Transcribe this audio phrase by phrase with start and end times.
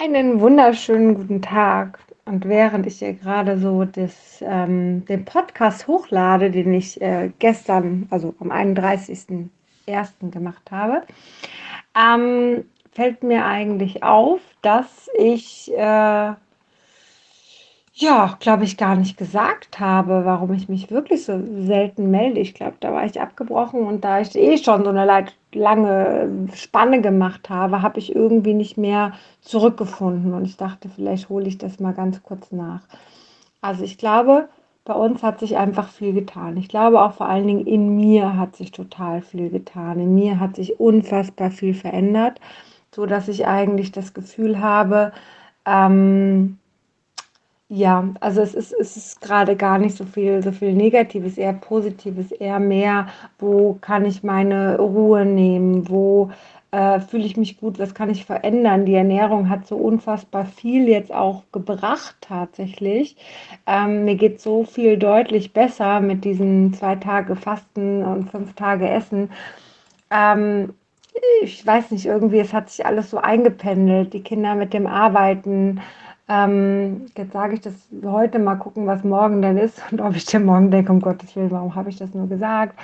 [0.00, 1.98] Einen wunderschönen guten Tag.
[2.24, 8.06] Und während ich hier gerade so das, ähm, den Podcast hochlade, den ich äh, gestern,
[8.10, 10.30] also am 31.01.
[10.30, 11.02] gemacht habe,
[11.96, 16.32] ähm, fällt mir eigentlich auf, dass ich äh,
[18.00, 22.38] ja, glaube ich, gar nicht gesagt habe, warum ich mich wirklich so selten melde.
[22.38, 27.00] Ich glaube, da war ich abgebrochen und da ich eh schon so eine lange Spanne
[27.00, 30.32] gemacht habe, habe ich irgendwie nicht mehr zurückgefunden.
[30.32, 32.82] Und ich dachte, vielleicht hole ich das mal ganz kurz nach.
[33.62, 34.48] Also ich glaube,
[34.84, 36.56] bei uns hat sich einfach viel getan.
[36.56, 39.98] Ich glaube auch vor allen Dingen in mir hat sich total viel getan.
[39.98, 42.40] In mir hat sich unfassbar viel verändert,
[42.94, 45.12] so dass ich eigentlich das Gefühl habe,
[45.66, 46.58] ähm,
[47.68, 51.52] ja, also es ist, es ist gerade gar nicht so viel, so viel Negatives, eher
[51.52, 53.08] Positives, eher mehr,
[53.38, 56.30] wo kann ich meine Ruhe nehmen, wo
[56.70, 58.86] äh, fühle ich mich gut, was kann ich verändern.
[58.86, 63.16] Die Ernährung hat so unfassbar viel jetzt auch gebracht tatsächlich.
[63.66, 68.88] Ähm, mir geht so viel deutlich besser mit diesen zwei Tage Fasten und fünf Tage
[68.88, 69.30] Essen.
[70.10, 70.74] Ähm,
[71.42, 74.12] ich weiß nicht, irgendwie, es hat sich alles so eingependelt.
[74.12, 75.80] Die Kinder mit dem Arbeiten,
[76.28, 80.26] ähm, jetzt sage ich das heute mal gucken, was morgen dann ist und ob ich
[80.26, 82.78] dann morgen denke, um Gottes Willen, warum habe ich das nur gesagt?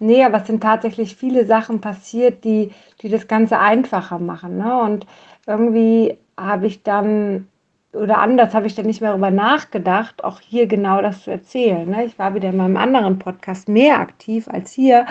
[0.00, 4.58] Nee, aber es sind tatsächlich viele Sachen passiert, die, die das Ganze einfacher machen.
[4.58, 4.80] Ne?
[4.80, 5.06] Und
[5.46, 7.48] irgendwie habe ich dann,
[7.92, 11.88] oder anders habe ich dann nicht mehr darüber nachgedacht, auch hier genau das zu erzählen.
[11.88, 12.04] Ne?
[12.04, 15.06] Ich war wieder in meinem anderen Podcast mehr aktiv als hier,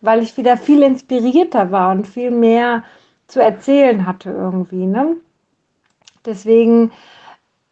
[0.00, 2.84] weil ich wieder viel inspirierter war und viel mehr
[3.26, 4.86] zu erzählen hatte irgendwie.
[4.86, 5.16] Ne?
[6.24, 6.92] Deswegen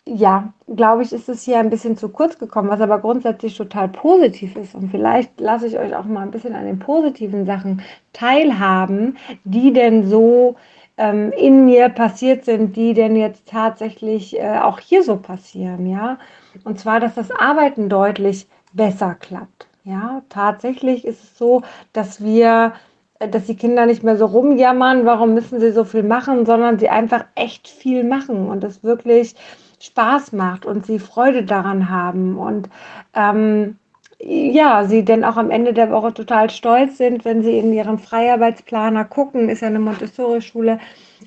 [0.09, 3.89] ja, glaube ich, ist es hier ein bisschen zu kurz gekommen, was aber grundsätzlich total
[3.89, 4.75] positiv ist.
[4.75, 7.83] Und vielleicht lasse ich euch auch mal ein bisschen an den positiven Sachen
[8.13, 10.55] teilhaben, die denn so
[10.97, 16.19] ähm, in mir passiert sind, die denn jetzt tatsächlich äh, auch hier so passieren, ja.
[16.65, 19.67] Und zwar, dass das Arbeiten deutlich besser klappt.
[19.85, 22.75] Ja, tatsächlich ist es so, dass wir
[23.19, 26.79] äh, dass die Kinder nicht mehr so rumjammern, warum müssen sie so viel machen, sondern
[26.79, 29.35] sie einfach echt viel machen und das wirklich
[29.81, 32.69] Spaß macht und sie Freude daran haben und
[33.14, 33.79] ähm,
[34.19, 37.98] ja, sie denn auch am Ende der Woche total stolz sind, wenn sie in ihren
[37.98, 40.81] Freiarbeitsplaner gucken, ist ja eine Montessori-Schule,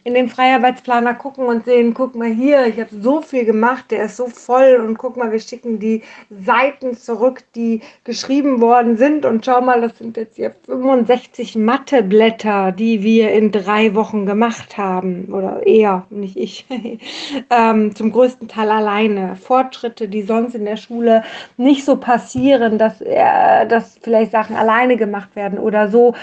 [0.04, 4.04] in den Freiarbeitsplaner gucken und sehen, guck mal hier, ich habe so viel gemacht, der
[4.06, 9.26] ist so voll und guck mal, wir schicken die Seiten zurück, die geschrieben worden sind
[9.26, 14.78] und schau mal, das sind jetzt hier 65 Matheblätter, die wir in drei Wochen gemacht
[14.78, 15.26] haben.
[15.34, 16.66] Oder eher, nicht ich,
[17.50, 19.36] ähm, zum größten Teil alleine.
[19.36, 21.24] Fortschritte, die sonst in der Schule
[21.58, 26.14] nicht so passieren, dass, äh, dass vielleicht Sachen alleine gemacht werden oder so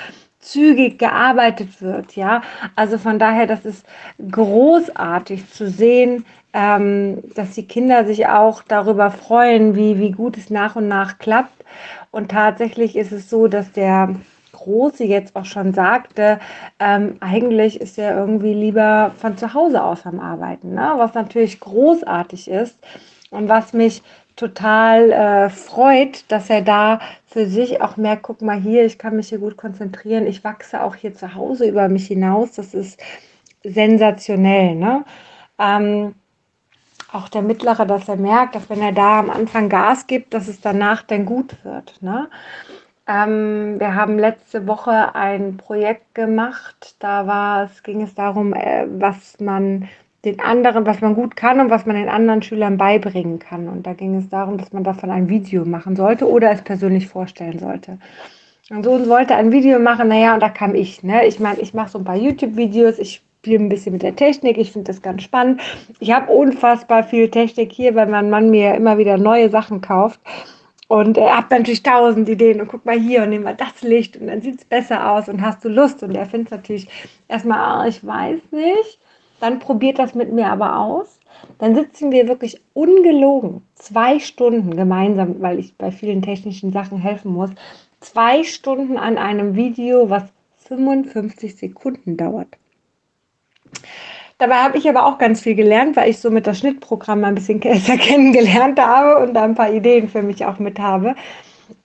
[0.47, 2.15] zügig gearbeitet wird.
[2.17, 2.43] Ja,
[2.77, 3.85] also von daher, das ist
[4.31, 10.49] großartig zu sehen, ähm, dass die Kinder sich auch darüber freuen, wie, wie gut es
[10.49, 11.65] nach und nach klappt.
[12.13, 14.15] Und tatsächlich ist es so, dass der
[14.53, 16.41] Große jetzt auch schon sagte,
[16.81, 20.95] ähm, eigentlich ist er irgendwie lieber von zu Hause aus am Arbeiten, ne?
[20.97, 22.79] was natürlich großartig ist
[23.31, 24.03] und was mich
[24.37, 29.17] total äh, freut, dass er da für sich auch merkt, guck mal hier, ich kann
[29.17, 33.03] mich hier gut konzentrieren, ich wachse auch hier zu Hause über mich hinaus, das ist
[33.65, 34.75] sensationell.
[34.75, 35.05] Ne?
[35.59, 36.15] Ähm,
[37.13, 40.49] auch der Mittlere, dass er merkt, dass wenn er da am Anfang Gas gibt, dass
[40.49, 42.01] es danach dann gut wird.
[42.03, 42.29] Ne?
[43.09, 48.87] Ähm, wir haben letzte Woche ein Projekt gemacht, da war es, ging es darum, äh,
[48.89, 49.89] was man
[50.27, 53.69] den anderen, was man gut kann und was man den anderen Schülern beibringen kann.
[53.69, 57.07] Und da ging es darum, dass man davon ein Video machen sollte oder es persönlich
[57.07, 57.99] vorstellen sollte.
[58.69, 61.05] Und so wollte ein Video machen, naja, und da kam ich.
[61.05, 61.25] Ne?
[61.27, 64.59] Ich meine, ich mache so ein paar YouTube-Videos, ich spiele ein bisschen mit der Technik,
[64.59, 65.61] ich finde das ganz spannend.
[66.01, 70.19] Ich habe unfassbar viel Technik hier, weil mein Mann mir immer wieder neue Sachen kauft.
[70.89, 74.17] Und er hat natürlich tausend Ideen und guck mal hier und nehmen wir das Licht
[74.17, 76.03] und dann sieht es besser aus und hast du Lust.
[76.03, 76.89] Und er findet es natürlich
[77.29, 78.99] erstmal, oh, ich weiß nicht
[79.47, 81.21] dann probiert das mit mir aber aus.
[81.59, 87.33] Dann sitzen wir wirklich ungelogen zwei Stunden gemeinsam, weil ich bei vielen technischen Sachen helfen
[87.33, 87.51] muss,
[88.01, 90.25] zwei Stunden an einem Video, was
[90.67, 92.49] 55 Sekunden dauert.
[94.39, 97.37] Dabei habe ich aber auch ganz viel gelernt, weil ich so mit das Schnittprogramm ein
[97.37, 101.15] bisschen besser kennengelernt habe und da ein paar Ideen für mich auch mit habe,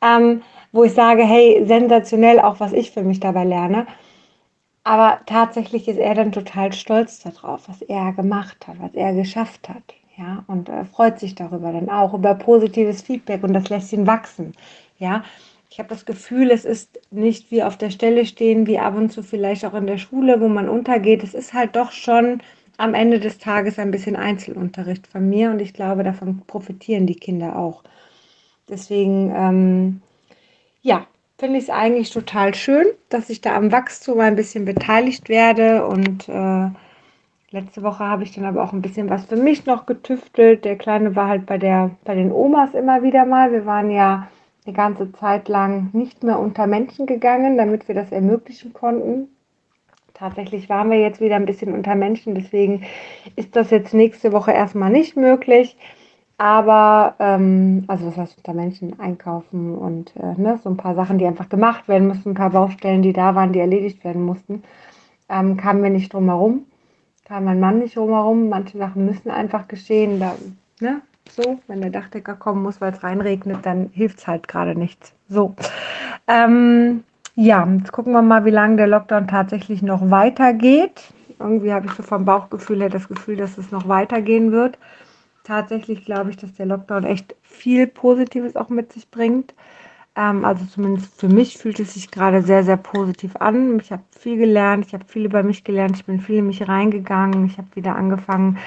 [0.02, 0.42] ähm,
[0.72, 3.86] wo ich sage, hey, sensationell auch, was ich für mich dabei lerne.
[4.84, 9.70] Aber tatsächlich ist er dann total stolz darauf, was er gemacht hat, was er geschafft
[9.70, 9.84] hat.
[10.18, 14.08] Ja, und äh, freut sich darüber dann auch über positives Feedback und das lässt ihn
[14.08, 14.54] wachsen.
[15.00, 15.24] Ja,
[15.70, 19.12] ich habe das Gefühl, es ist nicht wie auf der Stelle stehen, wie ab und
[19.12, 21.24] zu vielleicht auch in der Schule, wo man untergeht.
[21.24, 22.42] Es ist halt doch schon
[22.78, 27.16] am Ende des Tages ein bisschen Einzelunterricht von mir und ich glaube, davon profitieren die
[27.16, 27.84] Kinder auch.
[28.70, 30.02] Deswegen, ähm,
[30.82, 31.08] ja,
[31.42, 35.88] finde ich es eigentlich total schön, dass ich da am Wachstum ein bisschen beteiligt werde
[35.88, 36.70] und äh,
[37.54, 40.64] Letzte Woche habe ich dann aber auch ein bisschen was für mich noch getüftelt.
[40.64, 43.52] Der Kleine war halt bei, der, bei den Omas immer wieder mal.
[43.52, 44.30] Wir waren ja
[44.66, 49.28] eine ganze Zeit lang nicht mehr unter Menschen gegangen, damit wir das ermöglichen konnten.
[50.14, 52.86] Tatsächlich waren wir jetzt wieder ein bisschen unter Menschen, deswegen
[53.36, 55.76] ist das jetzt nächste Woche erstmal nicht möglich.
[56.42, 61.20] Aber, ähm, also das heißt unter Menschen einkaufen und äh, ne, so ein paar Sachen,
[61.20, 64.64] die einfach gemacht werden mussten, ein paar Baustellen, die da waren, die erledigt werden mussten,
[65.30, 66.66] ähm, kamen wir nicht drum herum
[67.32, 68.50] kam mein Mann nicht rumherum.
[68.50, 70.20] Manche Sachen müssen einfach geschehen.
[70.20, 70.36] Da,
[70.82, 71.02] ne?
[71.30, 75.14] So, wenn der Dachdecker kommen muss, weil es reinregnet, dann hilft es halt gerade nichts.
[75.30, 75.56] So.
[76.28, 77.06] Ähm,
[77.36, 81.14] ja, jetzt gucken wir mal, wie lange der Lockdown tatsächlich noch weitergeht.
[81.40, 84.78] Irgendwie habe ich so vom Bauchgefühl her das Gefühl, dass es noch weitergehen wird.
[85.52, 89.54] Tatsächlich glaube ich, dass der Lockdown echt viel Positives auch mit sich bringt.
[90.16, 93.78] Ähm, also zumindest für mich fühlt es sich gerade sehr, sehr positiv an.
[93.82, 96.70] Ich habe viel gelernt, ich habe viel über mich gelernt, ich bin viel in mich
[96.70, 98.60] reingegangen, ich habe wieder angefangen,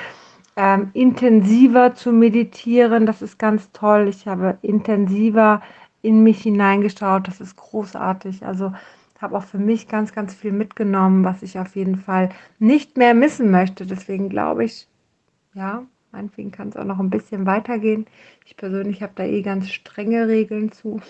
[0.56, 3.06] ähm, intensiver zu meditieren.
[3.06, 4.06] Das ist ganz toll.
[4.08, 5.62] Ich habe intensiver
[6.02, 7.28] in mich hineingeschaut.
[7.28, 8.44] Das ist großartig.
[8.44, 8.74] Also
[9.22, 12.28] habe auch für mich ganz, ganz viel mitgenommen, was ich auf jeden Fall
[12.58, 13.86] nicht mehr missen möchte.
[13.86, 14.86] Deswegen glaube ich,
[15.54, 18.06] ja, meinetwegen kann es auch noch ein bisschen weitergehen.
[18.46, 21.00] Ich persönlich habe da eh ganz strenge Regeln zu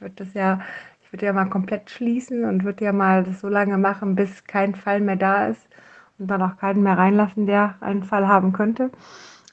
[0.00, 0.60] würde das ja,
[1.02, 4.44] ich würde ja mal komplett schließen und würde ja mal das so lange machen, bis
[4.44, 5.66] kein Fall mehr da ist
[6.18, 8.90] und dann auch keinen mehr reinlassen, der einen Fall haben könnte.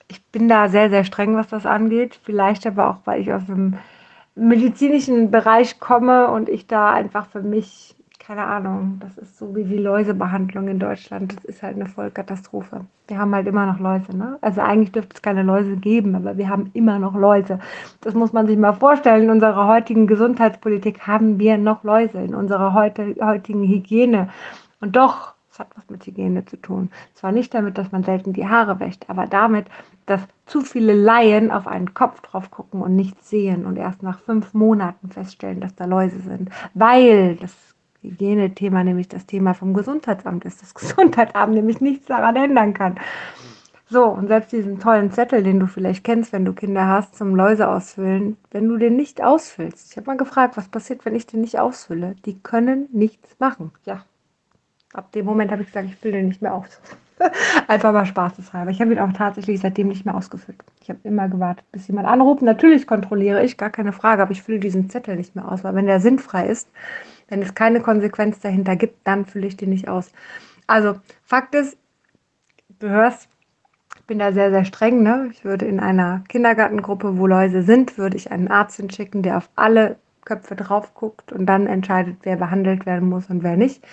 [0.07, 2.19] Ich bin da sehr, sehr streng, was das angeht.
[2.23, 3.77] Vielleicht aber auch, weil ich aus dem
[4.35, 7.94] medizinischen Bereich komme und ich da einfach für mich
[8.25, 11.35] keine Ahnung, das ist so wie die Läusebehandlung in Deutschland.
[11.35, 12.85] Das ist halt eine Vollkatastrophe.
[13.07, 14.39] Wir haben halt immer noch Läuse, ne?
[14.41, 17.59] Also eigentlich dürfte es keine Läuse geben, aber wir haben immer noch Läuse.
[18.01, 19.25] Das muss man sich mal vorstellen.
[19.25, 24.29] In unserer heutigen Gesundheitspolitik haben wir noch Läuse, in unserer heute, heutigen Hygiene.
[24.81, 26.89] Und doch, es hat was mit Hygiene zu tun.
[27.13, 29.67] Zwar nicht damit, dass man selten die Haare wäscht, aber damit,
[30.07, 34.19] dass zu viele Laien auf einen Kopf drauf gucken und nichts sehen und erst nach
[34.19, 36.49] fünf Monaten feststellen, dass da Läuse sind.
[36.73, 37.74] Weil das
[38.11, 40.61] Hygienethema nämlich das Thema vom Gesundheitsamt ist.
[40.61, 42.99] Das Gesundheitsamt nämlich nichts daran ändern kann.
[43.87, 47.35] So, und selbst diesen tollen Zettel, den du vielleicht kennst, wenn du Kinder hast, zum
[47.35, 49.91] Läuse ausfüllen, wenn du den nicht ausfüllst.
[49.91, 52.15] Ich habe mal gefragt, was passiert, wenn ich den nicht ausfülle?
[52.25, 53.71] Die können nichts machen.
[53.85, 54.03] Ja.
[54.91, 56.81] Ab dem Moment habe ich gesagt, ich fülle den nicht mehr aus.
[57.67, 58.71] Einfach mal spaßeshalber.
[58.71, 60.57] Ich habe ihn auch tatsächlich seitdem nicht mehr ausgefüllt.
[60.81, 62.41] Ich habe immer gewartet, bis jemand anruft.
[62.41, 65.75] Natürlich kontrolliere ich, gar keine Frage, aber ich fülle diesen Zettel nicht mehr aus, weil
[65.75, 66.69] wenn der sinnfrei ist,
[67.27, 70.11] wenn es keine Konsequenz dahinter gibt, dann fülle ich den nicht aus.
[70.67, 71.77] Also, Fakt ist,
[72.79, 73.29] du hörst,
[73.95, 75.03] ich bin da sehr, sehr streng.
[75.03, 75.29] Ne?
[75.31, 79.49] Ich würde in einer Kindergartengruppe, wo Läuse sind, würde ich einen Arzt hinschicken, der auf
[79.55, 83.83] alle Köpfe drauf guckt und dann entscheidet, wer behandelt werden muss und wer nicht.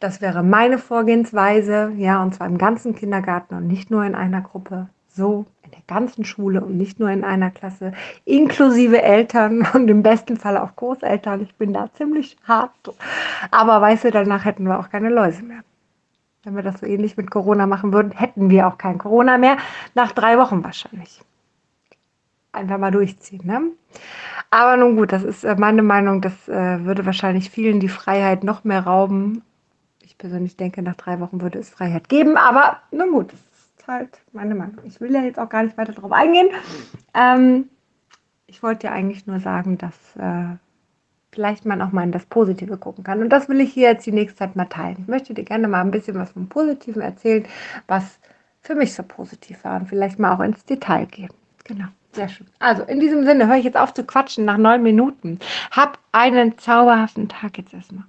[0.00, 4.40] Das wäre meine Vorgehensweise, ja, und zwar im ganzen Kindergarten und nicht nur in einer
[4.40, 4.88] Gruppe.
[5.08, 7.92] So der ganzen Schule und nicht nur in einer Klasse,
[8.24, 11.42] inklusive Eltern und im besten Fall auch Großeltern.
[11.42, 12.70] Ich bin da ziemlich hart.
[13.50, 15.60] Aber weißt du, danach hätten wir auch keine Läuse mehr.
[16.44, 19.56] Wenn wir das so ähnlich mit Corona machen würden, hätten wir auch kein Corona mehr.
[19.94, 21.22] Nach drei Wochen wahrscheinlich.
[22.52, 23.40] Einfach mal durchziehen.
[23.44, 23.62] Ne?
[24.50, 26.20] Aber nun gut, das ist äh, meine Meinung.
[26.20, 29.42] Das äh, würde wahrscheinlich vielen die Freiheit noch mehr rauben.
[30.02, 32.36] Ich persönlich denke, nach drei Wochen würde es Freiheit geben.
[32.36, 33.32] Aber nun gut,
[33.86, 34.78] halt meine Meinung.
[34.84, 36.48] Ich will ja jetzt auch gar nicht weiter darauf eingehen.
[37.14, 37.68] Ähm,
[38.46, 40.56] ich wollte ja eigentlich nur sagen, dass äh,
[41.32, 43.20] vielleicht man auch mal in das Positive gucken kann.
[43.20, 44.96] Und das will ich hier jetzt die nächste Zeit mal teilen.
[45.00, 47.44] Ich möchte dir gerne mal ein bisschen was vom Positiven erzählen,
[47.86, 48.18] was
[48.60, 51.30] für mich so positiv war und vielleicht mal auch ins Detail gehen.
[51.64, 51.86] Genau.
[52.12, 52.46] Sehr schön.
[52.60, 55.40] Also in diesem Sinne höre ich jetzt auf zu quatschen nach neun Minuten.
[55.72, 58.04] Hab einen zauberhaften Tag jetzt erstmal.